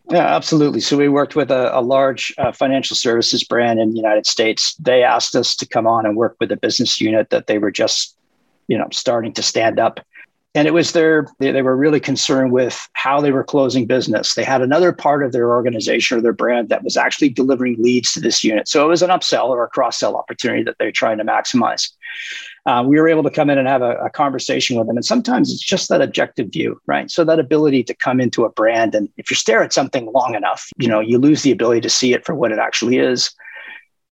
Yeah, 0.08 0.36
absolutely. 0.36 0.80
So 0.80 0.96
we 0.96 1.08
worked 1.08 1.34
with 1.34 1.50
a, 1.50 1.76
a 1.76 1.80
large 1.80 2.32
uh, 2.38 2.52
financial 2.52 2.96
services 2.96 3.42
brand 3.42 3.80
in 3.80 3.90
the 3.90 3.96
United 3.96 4.25
States. 4.26 4.75
They 4.76 5.02
asked 5.02 5.34
us 5.34 5.56
to 5.56 5.66
come 5.66 5.86
on 5.86 6.06
and 6.06 6.16
work 6.16 6.36
with 6.38 6.52
a 6.52 6.56
business 6.56 7.00
unit 7.00 7.30
that 7.30 7.48
they 7.48 7.58
were 7.58 7.72
just, 7.72 8.16
you 8.68 8.78
know, 8.78 8.86
starting 8.92 9.32
to 9.32 9.42
stand 9.42 9.80
up. 9.80 9.98
And 10.54 10.68
it 10.68 10.70
was 10.72 10.92
their, 10.92 11.26
they, 11.38 11.50
they 11.50 11.60
were 11.60 11.76
really 11.76 11.98
concerned 11.98 12.52
with 12.52 12.88
how 12.92 13.20
they 13.20 13.32
were 13.32 13.44
closing 13.44 13.84
business. 13.84 14.34
They 14.34 14.44
had 14.44 14.62
another 14.62 14.92
part 14.92 15.25
of 15.25 15.32
their 15.32 15.50
organization 15.50 16.16
or 16.16 16.20
their 16.20 16.32
brand 16.32 16.68
that 16.68 16.84
was 16.84 16.96
actually 16.96 17.30
delivering 17.30 17.76
leads 17.78 18.12
to 18.12 18.20
this 18.20 18.44
unit. 18.44 18.68
So 18.68 18.84
it 18.84 18.88
was 18.88 19.02
an 19.02 19.10
upsell 19.10 19.48
or 19.48 19.64
a 19.64 19.68
cross 19.68 19.98
sell 19.98 20.16
opportunity 20.16 20.62
that 20.62 20.76
they're 20.78 20.92
trying 20.92 21.18
to 21.18 21.25
maximize 21.25 21.90
uh, 22.66 22.82
we 22.85 23.00
were 23.00 23.08
able 23.08 23.23
to 23.23 23.30
come 23.30 23.49
in 23.49 23.58
and 23.58 23.68
have 23.68 23.82
a, 23.82 23.92
a, 23.99 24.11
conversation 24.11 24.76
with 24.76 24.88
them. 24.88 24.96
And 24.96 25.04
sometimes 25.04 25.52
it's 25.52 25.62
just 25.62 25.88
that 25.88 26.02
objective 26.02 26.49
view, 26.50 26.80
right? 26.87 27.08
So 27.08 27.23
that 27.25 27.38
ability 27.38 27.85
to 27.85 27.94
come 27.94 28.20
into 28.20 28.44
a 28.44 28.50
brand, 28.50 28.94
and 28.94 29.08
if 29.16 29.30
you 29.30 29.37
stare 29.37 29.62
at 29.62 29.73
something 29.73 30.11
long 30.12 30.35
enough, 30.35 30.68
you 30.76 30.88
know, 30.88 30.99
you 30.99 31.18
lose 31.18 31.42
the 31.42 31.52
ability 31.52 31.80
to 31.82 31.88
see 31.88 32.12
it 32.12 32.26
for 32.26 32.35
what 32.35 32.50
it 32.50 32.58
actually 32.58 32.99
is. 32.99 33.30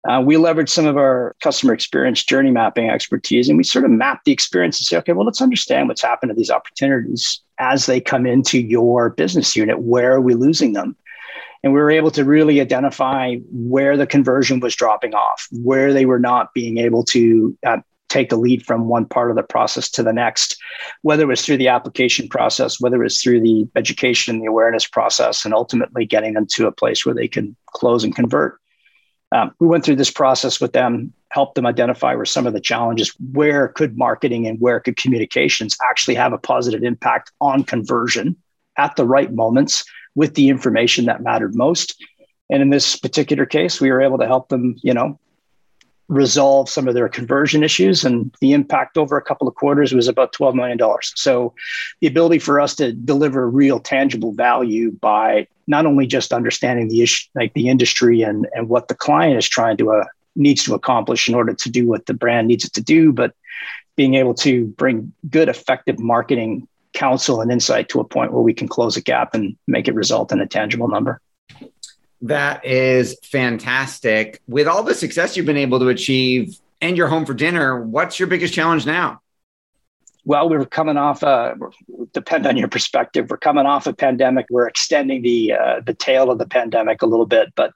Uh, 0.09 0.21
we 0.21 0.37
leverage 0.37 0.69
some 0.69 0.87
of 0.87 0.97
our 0.97 1.35
customer 1.43 1.73
experience 1.73 2.23
journey 2.23 2.51
mapping 2.51 2.91
expertise, 2.91 3.49
and 3.49 3.59
we 3.59 3.65
sort 3.65 3.85
of 3.85 3.91
map 3.91 4.21
the 4.25 4.33
experience 4.33 4.79
and 4.79 4.87
say, 4.87 4.97
okay, 4.99 5.13
well, 5.13 5.27
let's 5.27 5.41
understand 5.41 5.89
what's 5.89 6.03
happened 6.03 6.31
to 6.31 6.35
these 6.35 6.51
opportunities 6.51 7.41
as 7.59 7.87
they 7.87 8.01
come 8.01 8.27
into 8.27 8.61
your 8.61 9.11
business 9.11 9.57
unit. 9.57 9.81
Where 9.81 10.13
are 10.13 10.21
we 10.21 10.35
losing 10.35 10.75
them? 10.75 10.95
And 11.65 11.73
we 11.73 11.81
were 11.81 11.91
able 11.91 12.11
to 12.11 12.25
really 12.25 12.61
identify 12.61 13.37
where 13.51 13.97
the 13.97 14.07
conversion 14.07 14.61
was 14.61 14.77
dropping 14.77 15.15
off, 15.15 15.49
where 15.51 15.95
they 15.95 16.05
were 16.05 16.19
not 16.19 16.53
being 16.53 16.77
able 16.77 17.03
to 17.05 17.57
uh, 17.67 17.79
take 18.15 18.31
the 18.31 18.37
lead 18.37 18.65
from 18.65 18.89
one 18.89 19.05
part 19.05 19.31
of 19.31 19.37
the 19.37 19.43
process 19.43 19.91
to 19.91 20.03
the 20.03 20.13
next, 20.13 20.57
whether 21.03 21.25
it 21.25 21.27
was 21.27 21.45
through 21.45 21.57
the 21.57 21.69
application 21.69 22.29
process, 22.29 22.81
whether 22.81 22.97
it 22.97 23.05
was 23.05 23.21
through 23.21 23.41
the 23.41 23.67
education 23.75 24.35
and 24.35 24.43
the 24.43 24.49
awareness 24.49 24.87
process, 24.87 25.45
and 25.45 25.53
ultimately 25.53 26.07
getting 26.07 26.35
them 26.35 26.47
to 26.47 26.69
a 26.69 26.73
place 26.73 27.05
where 27.05 27.15
they 27.15 27.27
can 27.27 27.57
close 27.67 28.05
and 28.05 28.15
convert. 28.15 28.61
Um, 29.33 29.53
we 29.59 29.67
went 29.67 29.85
through 29.85 29.97
this 29.97 30.13
process 30.13 30.61
with 30.61 30.73
them, 30.73 31.13
helped 31.31 31.57
them 31.57 31.67
identify 31.67 32.15
where 32.15 32.25
some 32.25 32.47
of 32.47 32.53
the 32.53 32.61
challenges, 32.61 33.13
where 33.33 33.67
could 33.67 33.99
marketing 33.99 34.47
and 34.47 34.61
where 34.61 34.79
could 34.79 34.97
communications 34.97 35.77
actually 35.91 36.15
have 36.15 36.33
a 36.33 36.39
positive 36.39 36.85
impact 36.85 37.33
on 37.41 37.65
conversion 37.65 38.37
at 38.79 38.95
the 38.95 39.05
right 39.05 39.33
moments 39.33 39.85
with 40.15 40.35
the 40.35 40.49
information 40.49 41.07
that 41.07 41.21
mattered 41.21 41.57
most. 41.57 42.01
And 42.49 42.63
in 42.63 42.71
this 42.71 42.95
particular 42.95 43.47
case, 43.47 43.81
we 43.81 43.91
were 43.91 44.03
able 44.03 44.19
to 44.19 44.27
help 44.27 44.51
them, 44.51 44.77
you 44.83 44.95
know, 44.95 45.19
resolve 46.09 46.69
some 46.69 46.87
of 46.87 46.95
their 46.95 47.09
conversion 47.09 47.63
issues. 47.63 48.05
And 48.05 48.35
the 48.41 48.53
impact 48.53 48.99
over 48.99 49.17
a 49.17 49.23
couple 49.23 49.49
of 49.49 49.55
quarters 49.55 49.95
was 49.95 50.09
about 50.09 50.33
$12 50.33 50.55
million. 50.55 50.79
So 51.03 51.55
the 52.01 52.07
ability 52.07 52.39
for 52.39 52.61
us 52.61 52.75
to 52.77 52.93
deliver 52.93 53.49
real 53.49 53.81
tangible 53.81 54.33
value 54.33 54.93
by 54.93 55.47
not 55.67 55.87
only 55.87 56.07
just 56.07 56.33
understanding 56.33 56.89
the 56.89 57.03
issue, 57.03 57.29
like 57.35 57.55
the 57.55 57.69
industry 57.69 58.23
and, 58.23 58.47
and 58.53 58.69
what 58.69 58.89
the 58.89 58.95
client 58.95 59.39
is 59.39 59.49
trying 59.49 59.79
to 59.79 59.93
uh, 59.93 60.05
needs 60.37 60.65
to 60.65 60.75
accomplish 60.75 61.29
in 61.29 61.35
order 61.35 61.55
to 61.55 61.71
do 61.71 61.87
what 61.87 62.07
the 62.07 62.15
brand 62.15 62.49
needs 62.49 62.65
it 62.65 62.73
to 62.75 62.83
do, 62.83 63.13
but 63.13 63.35
being 63.97 64.15
able 64.15 64.35
to 64.35 64.67
bring 64.67 65.13
good, 65.31 65.49
effective 65.49 65.99
marketing 65.99 66.67
counsel 66.93 67.41
and 67.41 67.51
insight 67.51 67.89
to 67.89 68.01
a 68.01 68.05
point 68.05 68.33
where 68.33 68.43
we 68.43 68.55
can 68.55 68.69
close 68.69 68.97
a 68.97 69.01
gap 69.01 69.35
and 69.35 69.57
make 69.67 69.89
it 69.89 69.95
result 69.95 70.33
in 70.33 70.41
a 70.41 70.47
tangible 70.47 70.89
number. 70.89 71.21
That 72.25 72.65
is 72.65 73.19
fantastic. 73.23 74.41
With 74.49 74.67
all 74.67 74.83
the 74.83 74.95
success 74.95 75.37
you've 75.37 75.45
been 75.45 75.59
able 75.59 75.79
to 75.81 75.89
achieve 75.89 76.59
and 76.81 76.97
you're 76.97 77.07
home 77.07 77.27
for 77.27 77.35
dinner, 77.35 77.79
what's 77.83 78.19
your 78.19 78.29
biggest 78.29 78.55
challenge 78.55 78.87
now? 78.87 79.21
Well, 80.25 80.49
we 80.49 80.57
are 80.57 80.65
coming 80.65 80.97
off. 80.97 81.23
Uh, 81.23 81.55
depend 82.15 82.47
on 82.47 82.57
your 82.57 82.69
perspective. 82.69 83.29
We're 83.29 83.37
coming 83.37 83.67
off 83.67 83.87
a 83.87 83.93
pandemic. 83.93 84.47
We're 84.49 84.67
extending 84.67 85.21
the 85.21 85.53
uh, 85.53 85.81
the 85.85 85.93
tail 85.93 86.31
of 86.31 86.39
the 86.39 86.47
pandemic 86.47 87.03
a 87.03 87.07
little 87.07 87.27
bit, 87.27 87.53
but 87.55 87.75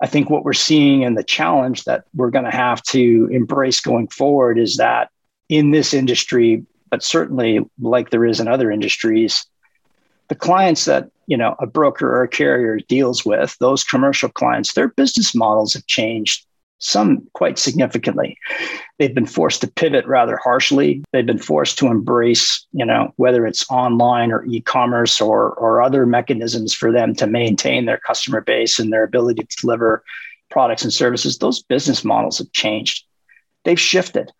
I 0.00 0.06
think 0.06 0.30
what 0.30 0.42
we're 0.42 0.54
seeing 0.54 1.04
and 1.04 1.18
the 1.18 1.22
challenge 1.22 1.84
that 1.84 2.04
we're 2.14 2.30
going 2.30 2.46
to 2.46 2.50
have 2.50 2.82
to 2.84 3.28
embrace 3.30 3.80
going 3.80 4.08
forward 4.08 4.58
is 4.58 4.78
that 4.78 5.10
in 5.50 5.70
this 5.70 5.92
industry, 5.92 6.64
but 6.88 7.02
certainly 7.02 7.60
like 7.78 8.08
there 8.08 8.24
is 8.24 8.40
in 8.40 8.48
other 8.48 8.70
industries, 8.70 9.44
the 10.30 10.34
clients 10.36 10.86
that 10.86 11.10
you 11.26 11.36
know 11.36 11.54
a 11.58 11.66
broker 11.66 12.08
or 12.08 12.22
a 12.22 12.28
carrier 12.28 12.78
deals 12.88 13.26
with, 13.26 13.54
those 13.58 13.84
commercial 13.84 14.30
clients, 14.30 14.72
their 14.72 14.88
business 14.88 15.34
models 15.34 15.74
have 15.74 15.86
changed 15.86 16.46
some 16.78 17.28
quite 17.34 17.58
significantly. 17.58 18.38
They've 18.98 19.14
been 19.14 19.26
forced 19.26 19.60
to 19.60 19.68
pivot 19.68 20.06
rather 20.06 20.38
harshly. 20.38 21.02
They've 21.12 21.26
been 21.26 21.36
forced 21.36 21.76
to 21.78 21.88
embrace, 21.88 22.66
you 22.72 22.86
know, 22.86 23.12
whether 23.16 23.44
it's 23.44 23.70
online 23.70 24.32
or 24.32 24.46
e-commerce 24.46 25.20
or 25.20 25.52
or 25.54 25.82
other 25.82 26.06
mechanisms 26.06 26.72
for 26.72 26.90
them 26.90 27.14
to 27.16 27.26
maintain 27.26 27.84
their 27.84 27.98
customer 27.98 28.40
base 28.40 28.78
and 28.78 28.90
their 28.90 29.04
ability 29.04 29.42
to 29.42 29.56
deliver 29.60 30.02
products 30.48 30.84
and 30.84 30.92
services. 30.92 31.38
Those 31.38 31.60
business 31.62 32.04
models 32.04 32.38
have 32.38 32.52
changed. 32.52 33.04
They've 33.64 33.78
shifted. 33.80 34.30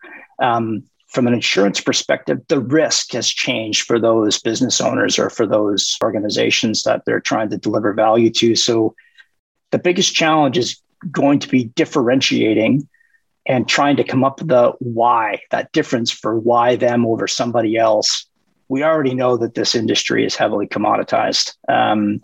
Um, 0.41 0.83
from 1.11 1.27
an 1.27 1.33
insurance 1.33 1.81
perspective, 1.81 2.39
the 2.47 2.59
risk 2.59 3.11
has 3.11 3.27
changed 3.27 3.83
for 3.83 3.99
those 3.99 4.39
business 4.39 4.79
owners 4.79 5.19
or 5.19 5.29
for 5.29 5.45
those 5.45 5.97
organizations 6.01 6.83
that 6.83 7.03
they're 7.05 7.19
trying 7.19 7.49
to 7.49 7.57
deliver 7.57 7.93
value 7.93 8.29
to. 8.29 8.55
So 8.55 8.95
the 9.71 9.79
biggest 9.79 10.15
challenge 10.15 10.57
is 10.57 10.81
going 11.11 11.39
to 11.39 11.49
be 11.49 11.65
differentiating 11.65 12.87
and 13.45 13.67
trying 13.67 13.97
to 13.97 14.05
come 14.05 14.23
up 14.23 14.39
with 14.39 14.47
the 14.47 14.71
why, 14.79 15.41
that 15.51 15.71
difference 15.73 16.11
for 16.11 16.39
why 16.39 16.77
them 16.77 17.05
over 17.05 17.27
somebody 17.27 17.75
else. 17.75 18.25
We 18.69 18.83
already 18.83 19.13
know 19.13 19.35
that 19.35 19.53
this 19.53 19.75
industry 19.75 20.25
is 20.25 20.37
heavily 20.37 20.67
commoditized. 20.67 21.55
Um, 21.67 22.21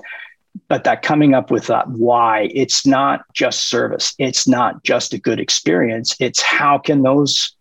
but 0.70 0.86
that 0.86 1.02
coming 1.02 1.34
up 1.34 1.52
with 1.52 1.68
that 1.68 1.90
why, 1.90 2.50
it's 2.54 2.86
not 2.86 3.22
just 3.34 3.70
service, 3.70 4.14
it's 4.18 4.48
not 4.48 4.84
just 4.84 5.14
a 5.14 5.18
good 5.18 5.42
experience. 5.42 6.16
It's 6.22 6.42
how 6.42 6.78
can 6.78 7.04
those 7.04 7.57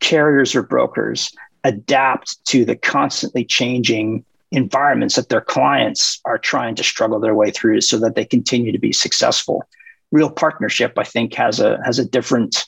carriers 0.00 0.54
or 0.54 0.62
brokers 0.62 1.32
adapt 1.64 2.44
to 2.46 2.64
the 2.64 2.76
constantly 2.76 3.44
changing 3.44 4.24
environments 4.50 5.16
that 5.16 5.28
their 5.28 5.40
clients 5.40 6.20
are 6.24 6.38
trying 6.38 6.74
to 6.74 6.84
struggle 6.84 7.20
their 7.20 7.34
way 7.34 7.50
through 7.50 7.80
so 7.80 7.98
that 7.98 8.14
they 8.14 8.24
continue 8.24 8.72
to 8.72 8.78
be 8.78 8.92
successful. 8.92 9.62
Real 10.10 10.30
partnership 10.30 10.94
i 10.96 11.04
think 11.04 11.34
has 11.34 11.60
a 11.60 11.78
has 11.84 11.98
a 11.98 12.04
different 12.04 12.66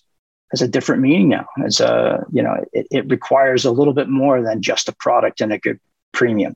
has 0.51 0.61
a 0.61 0.69
different 0.69 1.01
meaning 1.01 1.29
now. 1.29 1.47
As 1.65 1.81
a 1.81 2.23
you 2.33 2.43
know 2.43 2.63
it, 2.73 2.87
it 2.91 3.11
requires 3.11 3.65
a 3.65 3.71
little 3.71 3.95
bit 3.95 4.09
more 4.09 4.43
than 4.43 4.61
just 4.61 4.89
a 4.89 4.95
product 4.95 5.41
and 5.41 5.53
a 5.53 5.59
good 5.59 5.81
premium. 6.13 6.55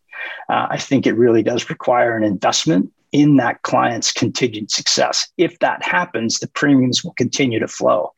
Uh, 0.51 0.67
i 0.69 0.77
think 0.77 1.07
it 1.07 1.15
really 1.15 1.43
does 1.43 1.71
require 1.71 2.17
an 2.17 2.25
investment 2.25 2.93
in 3.15 3.37
that 3.37 3.63
client's 3.63 4.13
continued 4.13 4.71
success. 4.71 5.27
If 5.39 5.59
that 5.61 5.83
happens 5.83 6.41
the 6.41 6.49
premiums 6.49 7.03
will 7.03 7.15
continue 7.15 7.61
to 7.61 7.69
flow. 7.69 8.13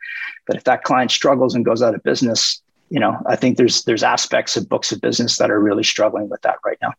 But 0.46 0.56
if 0.56 0.64
that 0.64 0.82
client 0.82 1.12
struggles 1.12 1.54
and 1.54 1.64
goes 1.64 1.82
out 1.82 1.94
of 1.94 2.02
business 2.02 2.60
you 2.88 3.00
know 3.00 3.16
i 3.26 3.34
think 3.34 3.56
there's 3.56 3.82
there's 3.82 4.04
aspects 4.04 4.56
of 4.56 4.68
books 4.68 4.92
of 4.92 5.00
business 5.00 5.38
that 5.38 5.50
are 5.50 5.58
really 5.58 5.82
struggling 5.82 6.28
with 6.28 6.40
that 6.42 6.56
right 6.64 6.78
now. 6.80 6.92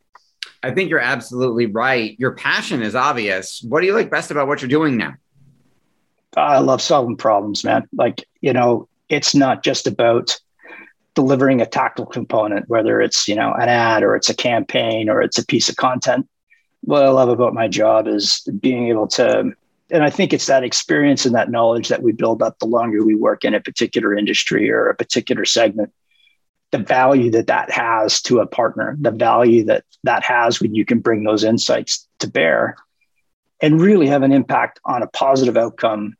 I 0.63 0.71
think 0.71 0.89
you're 0.89 0.99
absolutely 0.99 1.67
right. 1.67 2.19
Your 2.19 2.31
passion 2.31 2.81
is 2.81 2.95
obvious. 2.95 3.63
What 3.67 3.81
do 3.81 3.87
you 3.87 3.93
like 3.93 4.09
best 4.09 4.31
about 4.31 4.47
what 4.47 4.61
you're 4.61 4.69
doing 4.69 4.97
now? 4.97 5.13
Uh, 6.35 6.41
I 6.41 6.59
love 6.59 6.81
solving 6.81 7.15
problems, 7.15 7.63
man. 7.63 7.87
Like, 7.93 8.25
you 8.41 8.53
know, 8.53 8.87
it's 9.09 9.35
not 9.35 9.63
just 9.63 9.87
about 9.87 10.39
delivering 11.13 11.61
a 11.61 11.65
tactical 11.65 12.05
component, 12.05 12.69
whether 12.69 13.01
it's, 13.01 13.27
you 13.27 13.35
know, 13.35 13.53
an 13.53 13.69
ad 13.69 14.03
or 14.03 14.15
it's 14.15 14.29
a 14.29 14.35
campaign 14.35 15.09
or 15.09 15.21
it's 15.21 15.37
a 15.37 15.45
piece 15.45 15.69
of 15.69 15.75
content. 15.75 16.27
What 16.87 17.03
I 17.03 17.09
love 17.09 17.27
about 17.27 17.53
my 17.53 17.67
job 17.67 18.07
is 18.07 18.47
being 18.61 18.87
able 18.87 19.07
to, 19.09 19.51
and 19.91 20.03
I 20.03 20.09
think 20.09 20.31
it's 20.31 20.45
that 20.45 20.63
experience 20.63 21.25
and 21.25 21.35
that 21.35 21.51
knowledge 21.51 21.89
that 21.89 22.01
we 22.01 22.13
build 22.13 22.41
up 22.41 22.59
the 22.59 22.65
longer 22.65 23.03
we 23.03 23.13
work 23.13 23.43
in 23.43 23.53
a 23.53 23.59
particular 23.59 24.17
industry 24.17 24.71
or 24.71 24.87
a 24.87 24.95
particular 24.95 25.43
segment. 25.43 25.91
The 26.71 26.77
value 26.77 27.29
that 27.31 27.47
that 27.47 27.69
has 27.71 28.21
to 28.21 28.39
a 28.39 28.47
partner, 28.47 28.95
the 29.01 29.11
value 29.11 29.65
that 29.65 29.83
that 30.05 30.23
has 30.23 30.61
when 30.61 30.75
you 30.75 30.85
can 30.85 30.99
bring 30.99 31.25
those 31.25 31.43
insights 31.43 32.07
to 32.19 32.29
bear 32.29 32.77
and 33.61 33.81
really 33.81 34.07
have 34.07 34.23
an 34.23 34.31
impact 34.31 34.79
on 34.85 35.03
a 35.03 35.07
positive 35.07 35.57
outcome 35.57 36.15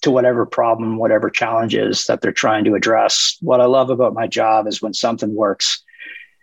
to 0.00 0.10
whatever 0.10 0.46
problem, 0.46 0.96
whatever 0.96 1.28
challenges 1.28 2.04
that 2.04 2.22
they're 2.22 2.32
trying 2.32 2.64
to 2.64 2.74
address. 2.74 3.36
What 3.42 3.60
I 3.60 3.66
love 3.66 3.90
about 3.90 4.14
my 4.14 4.26
job 4.26 4.66
is 4.66 4.80
when 4.80 4.94
something 4.94 5.34
works 5.34 5.84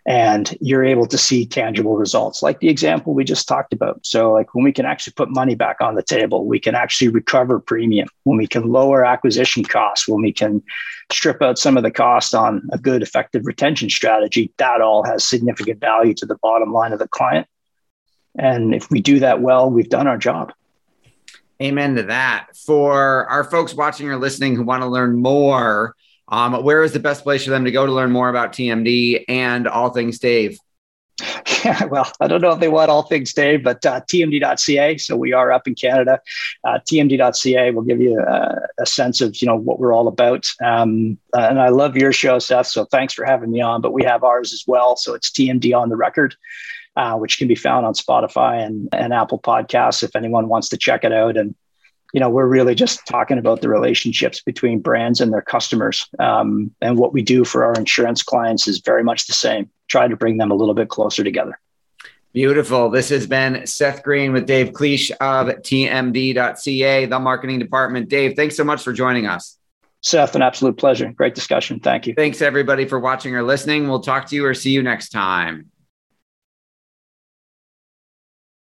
and 0.06 0.56
you're 0.60 0.84
able 0.84 1.06
to 1.06 1.16
see 1.16 1.46
tangible 1.46 1.96
results, 1.96 2.42
like 2.42 2.60
the 2.60 2.68
example 2.68 3.14
we 3.14 3.24
just 3.24 3.48
talked 3.48 3.72
about. 3.72 4.04
So, 4.04 4.32
like 4.32 4.54
when 4.54 4.64
we 4.64 4.72
can 4.72 4.84
actually 4.84 5.14
put 5.14 5.30
money 5.30 5.54
back 5.54 5.80
on 5.80 5.94
the 5.94 6.02
table, 6.02 6.44
we 6.44 6.60
can 6.60 6.74
actually 6.74 7.08
recover 7.08 7.58
premium, 7.58 8.08
when 8.24 8.36
we 8.36 8.46
can 8.46 8.70
lower 8.70 9.04
acquisition 9.04 9.64
costs, 9.64 10.06
when 10.06 10.20
we 10.20 10.32
can 10.32 10.62
strip 11.10 11.40
out 11.40 11.58
some 11.58 11.76
of 11.76 11.82
the 11.82 11.90
cost 11.90 12.34
on 12.34 12.68
a 12.72 12.78
good, 12.78 13.02
effective 13.02 13.46
retention 13.46 13.88
strategy, 13.88 14.52
that 14.58 14.82
all 14.82 15.04
has 15.04 15.24
significant 15.24 15.80
value 15.80 16.14
to 16.14 16.26
the 16.26 16.36
bottom 16.42 16.72
line 16.72 16.92
of 16.92 16.98
the 16.98 17.08
client. 17.08 17.46
And 18.36 18.74
if 18.74 18.90
we 18.90 19.00
do 19.00 19.20
that 19.20 19.40
well, 19.40 19.70
we've 19.70 19.88
done 19.88 20.06
our 20.06 20.18
job. 20.18 20.52
Amen 21.62 21.94
to 21.96 22.02
that. 22.04 22.48
For 22.66 23.26
our 23.26 23.44
folks 23.44 23.74
watching 23.74 24.08
or 24.08 24.18
listening 24.18 24.56
who 24.56 24.64
want 24.64 24.82
to 24.82 24.88
learn 24.88 25.16
more, 25.16 25.94
um, 26.28 26.62
where 26.62 26.82
is 26.82 26.92
the 26.92 27.00
best 27.00 27.22
place 27.22 27.44
for 27.44 27.50
them 27.50 27.64
to 27.64 27.70
go 27.70 27.86
to 27.86 27.92
learn 27.92 28.10
more 28.10 28.28
about 28.28 28.52
TMD 28.52 29.24
and 29.28 29.66
all 29.68 29.90
things 29.90 30.18
Dave? 30.18 30.58
Yeah, 31.64 31.84
well, 31.90 32.10
I 32.20 32.26
don't 32.26 32.40
know 32.40 32.50
if 32.50 32.60
they 32.60 32.68
want 32.68 32.90
all 32.90 33.02
things 33.02 33.32
Dave, 33.32 33.62
but 33.62 33.84
uh, 33.86 34.00
tmd.ca. 34.00 34.98
So 34.98 35.16
we 35.16 35.32
are 35.32 35.52
up 35.52 35.68
in 35.68 35.74
Canada. 35.74 36.20
Uh, 36.66 36.78
tmd.ca 36.78 37.70
will 37.70 37.82
give 37.82 38.00
you 38.00 38.18
a, 38.18 38.60
a, 38.80 38.86
sense 38.86 39.20
of 39.20 39.40
you 39.40 39.46
know 39.46 39.56
what 39.56 39.78
we're 39.78 39.92
all 39.92 40.08
about. 40.08 40.46
Um, 40.62 41.18
uh, 41.32 41.46
and 41.50 41.60
I 41.60 41.68
love 41.68 41.96
your 41.96 42.12
show, 42.12 42.38
Seth. 42.40 42.66
So 42.66 42.84
thanks 42.86 43.14
for 43.14 43.24
having 43.24 43.52
me 43.52 43.60
on. 43.60 43.80
But 43.80 43.92
we 43.92 44.02
have 44.04 44.24
ours 44.24 44.52
as 44.52 44.64
well. 44.66 44.96
So 44.96 45.14
it's 45.14 45.30
TMD 45.30 45.76
on 45.76 45.88
the 45.88 45.96
record 45.96 46.34
uh, 46.96 47.16
which 47.16 47.38
can 47.38 47.48
be 47.48 47.54
found 47.54 47.86
on 47.86 47.94
Spotify 47.94 48.64
and, 48.64 48.88
and 48.92 49.12
Apple 49.12 49.38
Podcasts 49.38 50.02
if 50.02 50.14
anyone 50.14 50.48
wants 50.48 50.68
to 50.70 50.76
check 50.76 51.04
it 51.04 51.12
out. 51.12 51.36
And, 51.36 51.54
you 52.14 52.20
know, 52.20 52.30
we're 52.30 52.46
really 52.46 52.76
just 52.76 53.04
talking 53.06 53.38
about 53.38 53.60
the 53.60 53.68
relationships 53.68 54.40
between 54.40 54.78
brands 54.78 55.20
and 55.20 55.32
their 55.32 55.42
customers. 55.42 56.08
Um, 56.20 56.72
and 56.80 56.96
what 56.96 57.12
we 57.12 57.22
do 57.22 57.44
for 57.44 57.64
our 57.64 57.74
insurance 57.74 58.22
clients 58.22 58.68
is 58.68 58.78
very 58.78 59.02
much 59.02 59.26
the 59.26 59.32
same. 59.32 59.68
Try 59.88 60.06
to 60.06 60.16
bring 60.16 60.36
them 60.36 60.52
a 60.52 60.54
little 60.54 60.74
bit 60.74 60.88
closer 60.88 61.24
together. 61.24 61.58
Beautiful. 62.32 62.88
This 62.88 63.08
has 63.08 63.26
been 63.26 63.66
Seth 63.66 64.04
Greene 64.04 64.32
with 64.32 64.46
Dave 64.46 64.72
Cliche 64.72 65.12
of 65.20 65.48
TMD.ca, 65.48 67.06
the 67.06 67.18
marketing 67.18 67.58
department. 67.58 68.08
Dave, 68.08 68.36
thanks 68.36 68.56
so 68.56 68.62
much 68.62 68.84
for 68.84 68.92
joining 68.92 69.26
us. 69.26 69.58
Seth, 70.00 70.36
an 70.36 70.42
absolute 70.42 70.76
pleasure. 70.76 71.10
Great 71.10 71.34
discussion. 71.34 71.80
Thank 71.80 72.06
you. 72.06 72.14
Thanks, 72.14 72.42
everybody, 72.42 72.84
for 72.84 73.00
watching 73.00 73.34
or 73.34 73.42
listening. 73.42 73.88
We'll 73.88 74.00
talk 74.00 74.28
to 74.28 74.36
you 74.36 74.46
or 74.46 74.54
see 74.54 74.70
you 74.70 74.84
next 74.84 75.08
time. 75.08 75.72